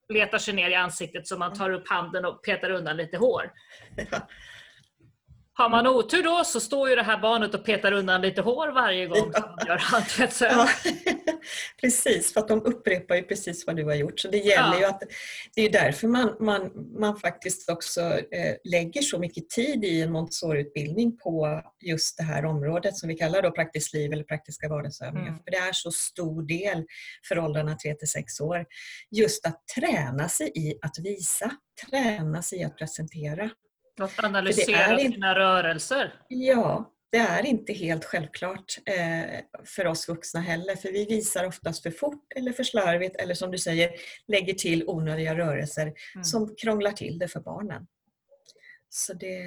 [0.08, 3.52] letar sig ner i ansiktet så man tar upp handen och petar undan lite hår.
[5.56, 8.68] Har man otur då så står ju det här barnet och petar undan lite hår
[8.68, 10.66] varje gång man gör handtvättsövning.
[11.04, 11.12] Ja,
[11.80, 14.20] precis, för att de upprepar ju precis vad du har gjort.
[14.20, 14.78] Så det gäller Ja.
[14.78, 15.02] ju att
[15.54, 20.12] det är därför man, man, man faktiskt också eh, lägger så mycket tid i en
[20.12, 25.28] Montessori-utbildning på just det här området som vi kallar då praktiskt liv eller praktiska vardagsövningar.
[25.28, 25.40] Mm.
[25.44, 26.84] För det är så stor del
[27.28, 28.64] för åldrarna 3 till 6 år.
[29.10, 31.50] Just att träna sig i att visa,
[31.90, 33.50] träna sig i att presentera.
[34.00, 36.14] Att analysera inte- sina rörelser.
[36.28, 41.82] Ja, det är inte helt självklart eh, för oss vuxna heller, för vi visar oftast
[41.82, 43.90] för fort eller för slarvigt eller som du säger,
[44.28, 46.24] lägger till onödiga rörelser Mm.
[46.24, 47.86] som krånglar till det för barnen.
[48.88, 49.42] Så det,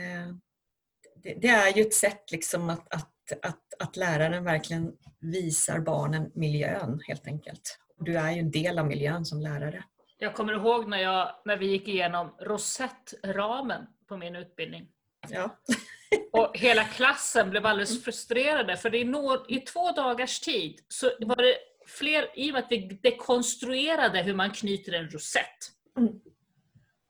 [1.24, 6.32] det, det är ju ett sätt liksom att, att, att, att läraren verkligen visar barnen
[6.36, 7.80] miljön helt enkelt.
[8.00, 9.84] Du är ju en del av miljön som lärare.
[10.18, 14.88] Jag kommer ihåg när, jag, när vi gick igenom rosettramen på min utbildning.
[15.30, 15.58] Ja.
[16.32, 21.12] Och hela klassen blev alldeles frustrerade för det är nå- i två dagars tid så
[21.20, 26.14] var det fler, i och med att vi dekonstruerade hur man knyter en rosett, Mm.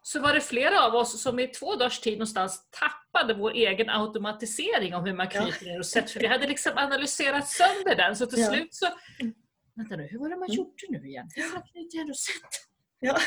[0.01, 3.89] så var det flera av oss som i två dagars tid någonstans tappade vår egen
[3.89, 5.41] automatisering om hur man Ja.
[5.41, 6.11] knyter en rosett.
[6.11, 8.51] För vi hade liksom analyserat sönder den så till Ja.
[8.51, 8.85] slut så...
[9.75, 10.55] Vänta nu, hur var det man Mm.
[10.55, 11.29] gjorde nu igen?
[11.35, 12.49] Hur fan knyter en rosett?
[12.99, 13.17] Ja.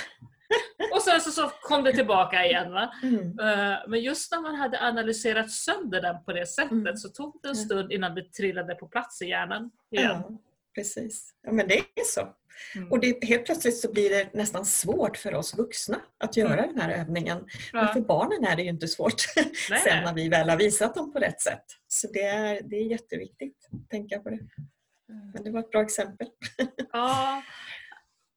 [0.95, 2.73] Och sen så, så kom det tillbaka igen.
[2.73, 2.93] Va?
[3.03, 3.39] Mm.
[3.39, 6.97] Eh, Men just när man hade analyserat sönder den på det sättet Mm.
[6.97, 7.65] så tog det en Ja.
[7.65, 10.11] stund innan det trillade på plats i hjärnan igen.
[10.11, 10.31] Ja,
[10.75, 11.35] precis.
[11.43, 12.29] Ja, men det är så.
[12.77, 12.91] Mm.
[12.93, 16.75] Och det, helt plötsligt så blir det nästan svårt för oss vuxna att göra Mm.
[16.75, 17.39] den här övningen.
[17.73, 17.93] Men Ja.
[17.93, 19.15] för barnen är det ju inte svårt
[19.71, 21.65] Nej, sen när vi väl har visat dem på rätt sätt.
[21.89, 24.39] Så det är, det är jätteviktigt att tänka på det.
[25.35, 26.27] Men det var ett bra exempel.
[26.93, 27.43] Ja,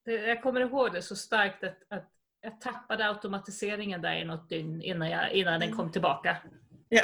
[0.06, 2.10] jag kommer ihåg det så starkt att, att
[2.42, 6.38] jag tappade automatiseringen där i något dygn innan, jag, innan den kom tillbaka.
[6.90, 7.04] Ja.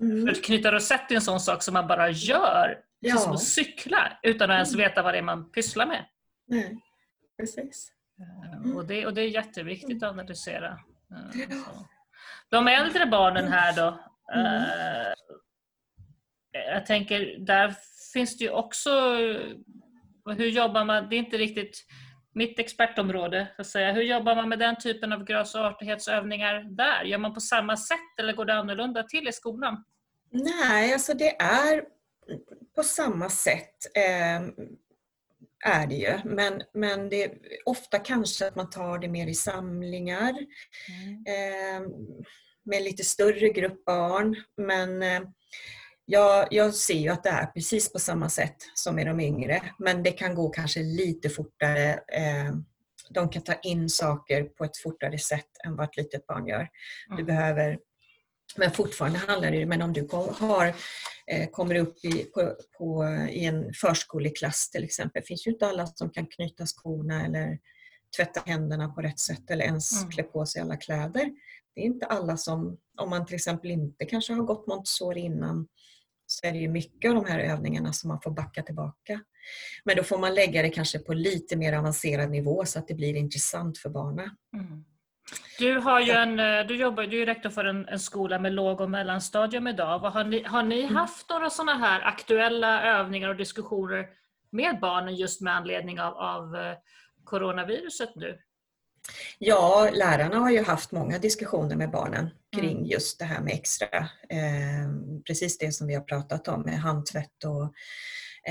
[0.00, 0.26] Mm.
[0.26, 3.34] För att knyta rosett är en sån sak som man bara gör, precis som Ja,
[3.34, 4.88] att cykla, utan att ens Mm.
[4.88, 6.04] veta vad det är man pysslar med.
[6.46, 6.80] nej,
[7.38, 7.92] precis.
[8.64, 10.78] Eh, Och det, och det är jätteviktigt att analysera.
[11.10, 11.86] Eh, så.
[12.48, 13.88] De äldre barnen här då.
[14.34, 15.12] eh,
[16.52, 17.74] Jag tänker, där
[18.12, 18.90] finns det ju också...
[20.26, 21.08] Hur jobbar man?
[21.08, 21.86] Det är inte riktigt
[22.34, 23.48] mitt expertområde.
[23.56, 23.92] Så att säga.
[23.92, 27.04] Hur jobbar man med den typen av gras och artighetsövningar där?
[27.04, 29.84] Gör man på samma sätt eller går det annorlunda till i skolan?
[30.30, 31.84] Nej, alltså det är
[32.74, 34.42] på samma sätt eh,
[35.64, 36.18] är det ju.
[36.24, 40.30] Men, men det är ofta kanske att man tar det mer i samlingar
[41.26, 41.80] eh,
[42.64, 44.36] med lite större grupp barn.
[44.56, 45.20] Men eh,
[46.06, 49.62] jag, jag ser ju att det är precis på samma sätt som med de yngre.
[49.78, 51.92] Men det kan gå kanske lite fortare.
[51.92, 52.54] Eh,
[53.10, 56.68] de kan ta in saker på ett fortare sätt än vad ett litet barn gör.
[57.08, 57.26] Du Mm.
[57.26, 57.78] behöver,
[58.56, 60.66] men fortfarande handlar det ju men om du kom, har,
[61.26, 65.86] eh, kommer upp i, på, på, i en förskoleklass till exempel, finns ju inte alla
[65.86, 67.58] som kan knyta skorna eller
[68.16, 70.10] tvätta händerna på rätt sätt eller ens Mm.
[70.10, 71.30] klä på sig alla kläder.
[71.74, 75.68] Det är inte alla som, om man till exempel inte kanske har gått Montessori innan,
[76.26, 79.20] så är det ju mycket av de här övningarna som man får backa tillbaka.
[79.84, 82.94] Men då får man lägga det kanske på lite mer avancerad nivå så att det
[82.94, 84.30] blir intressant för barnen.
[84.54, 84.84] Mm.
[85.58, 88.52] Du, har ju en, eh, du jobbar du är rektor för en, en skola med
[88.52, 89.98] låg och mellanstadium idag.
[89.98, 90.96] Vad har, ni, har ni Mm.
[90.96, 94.06] haft några sådana här aktuella övningar och diskussioner
[94.50, 96.76] med barnen just med anledning av, av eh,
[97.24, 98.38] coronaviruset nu?
[99.38, 102.84] Ja, lärarna har ju haft många diskussioner med barnen kring Mm.
[102.84, 103.98] just det här med extra.
[104.28, 104.88] Eh,
[105.26, 107.74] precis det som vi har pratat om med handtvätt och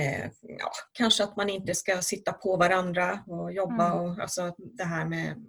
[0.02, 3.86] eh, ja, kanske att man inte ska sitta på varandra och jobba.
[3.92, 4.00] Mm.
[4.00, 5.46] Och, alltså det här med,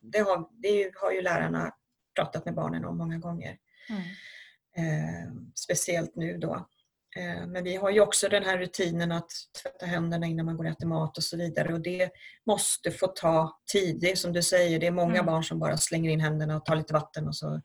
[0.00, 1.74] det har, det har ju lärarna
[2.14, 3.58] pratat med barnen om många gånger.
[4.76, 6.68] Eh, speciellt nu då.
[7.16, 9.30] Eh, Men vi har ju också den här rutinen att
[9.62, 12.10] tvätta händerna innan man går och äter mat och så vidare och det
[12.46, 14.00] måste få ta tid.
[14.00, 15.26] Det är som du säger, det är många Mm.
[15.26, 17.60] barn som bara slänger in händerna och tar lite vatten och så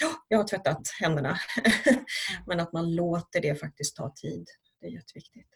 [0.00, 1.36] ja, jag har tvättat händerna.
[2.46, 4.46] Men att man låter det faktiskt ta tid.
[4.80, 5.48] Det är jätteviktigt.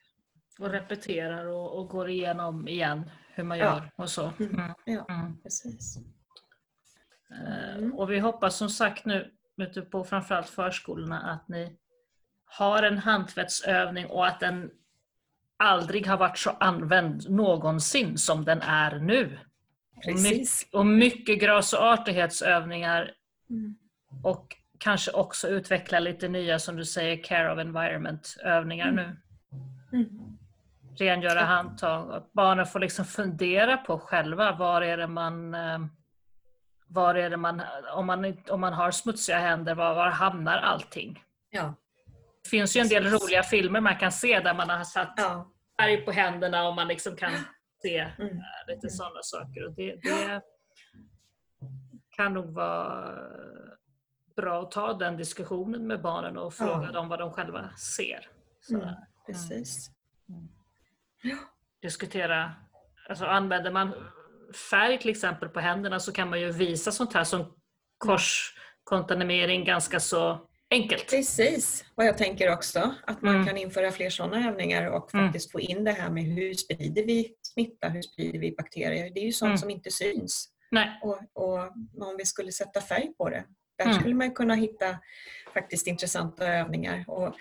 [0.58, 3.64] Och repeterar och, och går igenom igen hur man Ja.
[3.64, 4.32] gör och så.
[4.38, 4.54] Mm.
[4.54, 4.70] Mm.
[4.84, 5.42] Ja, Mm.
[5.42, 5.96] precis.
[7.30, 7.94] Eh, Mm.
[7.94, 11.76] Och vi hoppas som sagt nu ute på framförallt förskolorna att ni
[12.50, 14.70] har en handtvättsövning och att den
[15.58, 19.38] aldrig har varit så använd någonsin som den är nu.
[19.96, 20.66] Och, my- Precis.
[20.72, 23.12] och mycket gras och artighetsövningar
[23.50, 23.74] Mm.
[24.24, 28.96] och kanske också utveckla lite nya, som du säger, care of environment övningar Mm.
[29.06, 29.16] nu.
[29.98, 30.08] Mm.
[30.98, 32.12] rengöra handtag.
[32.12, 35.78] Att barnen får liksom fundera på själva var är det man eh,
[36.86, 37.62] var är det man,
[37.94, 41.22] om man, om man har smutsiga händer, var, var hamnar allting?
[41.50, 41.74] Ja.
[42.42, 45.50] Det finns ju en del roliga filmer man kan se där man har satt Ja.
[45.80, 47.32] färg på händerna och man liksom kan
[47.82, 48.36] se Mm.
[48.36, 48.42] eh,
[48.74, 49.66] lite sådana saker.
[49.66, 50.40] Och det, det
[52.16, 53.18] kan nog vara
[54.36, 56.92] bra att ta den diskussionen med barnen och fråga Ja.
[56.92, 58.28] dem vad de själva ser.
[58.70, 58.88] Mm.
[59.26, 59.90] Precis.
[61.82, 62.52] Diskutera,
[63.08, 63.94] alltså använder man
[64.70, 67.54] färg till exempel på händerna så kan man ju visa sånt här som
[67.98, 71.10] korskontaminering ganska så enkelt.
[71.10, 72.94] Precis vad jag tänker också.
[73.06, 73.46] Att man Mm.
[73.46, 75.26] kan införa fler sådana övningar och Mm.
[75.26, 79.10] faktiskt få in det här med hur sprider vi smitta, hur sprider vi bakterier.
[79.14, 79.58] Det är ju sånt Mm.
[79.58, 80.48] som inte syns.
[80.70, 80.88] Nej.
[81.02, 81.58] Och, och
[82.08, 83.44] om vi skulle sätta färg på det,
[83.80, 84.00] där Mm.
[84.00, 84.98] skulle man kunna hitta
[85.54, 87.04] faktiskt intressanta övningar.
[87.08, 87.34] Och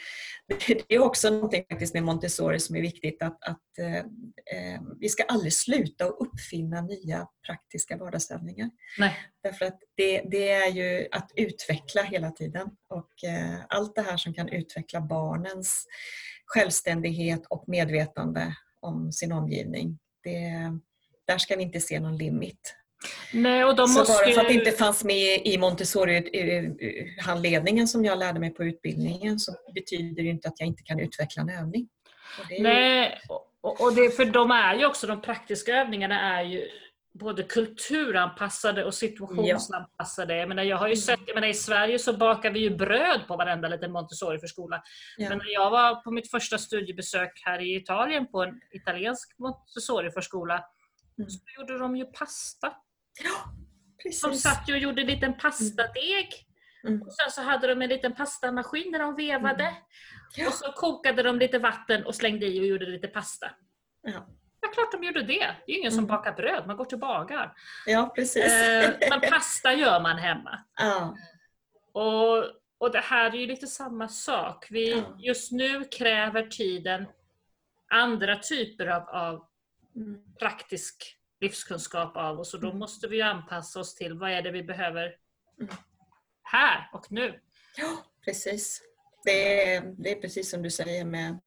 [0.48, 5.10] det är också någonting faktiskt med Montessori som är viktigt att, att eh, eh, vi
[5.10, 8.70] ska aldrig sluta att uppfinna nya praktiska vardagsövningar.
[8.98, 9.16] Nej.
[9.44, 14.18] Därför att det, det är ju att utveckla hela tiden och eh, allt det här
[14.18, 15.88] som kan utveckla barnens
[16.46, 20.00] självständighet och medvetande om sin omgivning.
[20.24, 20.52] Det,
[21.28, 22.76] där ska vi inte se någon limit.
[23.34, 28.06] Nej, och de Så måste bara för att det inte fanns med i Montessori-handledningen som
[28.06, 31.50] jag lärde mig på utbildningen så betyder det inte att jag inte kan utveckla en
[31.50, 31.90] övning.
[32.40, 33.20] Och Nej,
[33.62, 36.68] och, och det, för de är ju också, de praktiska övningarna är ju
[37.14, 40.38] både kulturanpassade och situationsanpassade.
[40.38, 41.02] Jag, menar, jag har ju Mm.
[41.02, 44.84] sett, jag menar, i Sverige så bakar vi ju bröd på varenda liten Montessori-förskola.
[45.18, 45.30] Ja.
[45.30, 50.66] Men när jag var på mitt första studiebesök här i Italien på en italiensk Montessori-förskola
[51.20, 51.30] Mm.
[51.30, 52.74] så gjorde de ju pasta.
[53.24, 54.42] De Precis.
[54.42, 56.30] satt ju och gjorde en liten pastadeg.
[56.88, 57.02] Mm.
[57.02, 59.64] Och sen så hade de en liten pastamaskin där de vevade.
[59.64, 59.76] Mm.
[60.36, 60.48] Ja.
[60.48, 63.52] Och så kokade de lite vatten och slängde i och gjorde lite pasta.
[64.02, 64.28] Ja.
[64.62, 65.56] Ja, klart de gjorde det.
[65.66, 66.08] Det är ingen som Mm.
[66.16, 67.50] bakar bröd, man går till bagaren.
[67.86, 68.54] ja, precis.
[68.54, 70.60] Eh, men pasta gör man hemma.
[70.76, 71.16] ja.
[71.94, 72.44] Och,
[72.78, 74.68] och det här är ju lite samma sak.
[74.70, 75.16] Vi, Ja.
[75.20, 77.06] Just nu kräver tiden
[77.90, 79.46] andra typer av, av
[79.96, 80.20] Mm.
[80.40, 82.80] praktisk livskunskap av oss och då Mm.
[82.80, 85.04] måste vi anpassa oss till vad är det vi behöver
[85.62, 85.74] Mm.
[86.44, 87.40] här och nu.
[87.78, 88.82] Ja, precis.
[89.26, 91.40] Det är, det är precis som du säger med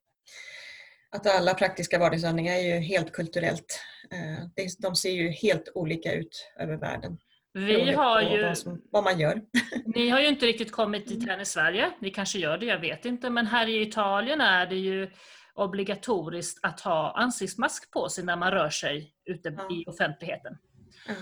[1.10, 3.80] att alla praktiska vardagsövningar är ju helt kulturellt.
[4.10, 7.18] Eh, De ser ju helt olika ut över världen.
[7.54, 9.42] Vi har ju, Vad, som, vad man gör.
[9.94, 11.18] ni har ju inte riktigt kommit Mm.
[11.18, 11.90] dit här i Sverige.
[12.00, 13.30] Ni kanske gör det, jag vet inte.
[13.30, 15.10] Men här i Italien är det ju
[15.54, 20.58] obligatoriskt att ha ansiktsmask på sig när man rör sig ute i offentligheten.
[21.06, 21.14] Ja.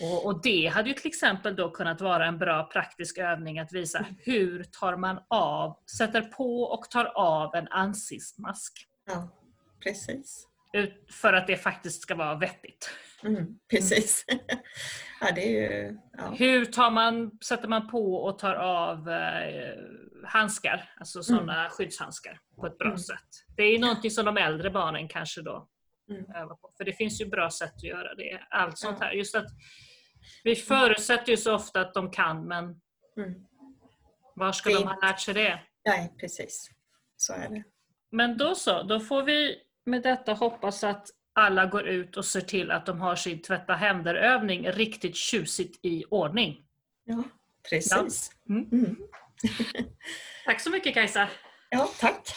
[0.00, 3.72] Och, och det hade ju till exempel då kunnat vara en bra praktisk övning att
[3.72, 4.14] visa Mm.
[4.18, 8.72] hur tar man av, sätter på och tar av en ansiktsmask.
[9.06, 9.28] Ja,
[9.82, 10.46] precis.
[11.10, 12.90] För att det faktiskt ska vara vettigt.
[13.24, 14.24] Mm, precis.
[15.20, 15.98] ja, det är ju...
[16.18, 16.30] Ja.
[16.38, 19.74] Hur tar man, sätter man på och tar av eh,
[20.26, 22.98] handskar, alltså sådana skyddshandskar på ett bra Mm.
[22.98, 23.28] sätt.
[23.56, 25.68] Det är ju någonting som de äldre barnen kanske då
[26.10, 26.24] Mm.
[26.34, 26.72] övar på.
[26.76, 28.40] För det finns ju bra sätt att göra det.
[28.50, 29.12] Allt sånt här.
[29.12, 29.46] Just att
[30.44, 33.34] vi förutsätter ju så ofta att de kan men Mm.
[34.34, 35.60] var ska är de ha lärt sig det?
[35.84, 36.70] Nej, precis.
[37.16, 37.64] Så är det.
[38.10, 39.56] Men då så, då får vi
[39.88, 43.72] med detta hoppas att alla går ut och ser till att de har sin tvätta
[43.74, 46.62] händer-övning riktigt tjusigt i ordning.
[47.04, 47.22] Ja,
[47.70, 48.30] precis.
[48.48, 48.68] Mm.
[48.72, 48.96] Mm.
[50.44, 51.28] Tack så mycket Kajsa!
[51.70, 52.34] Ja, tack.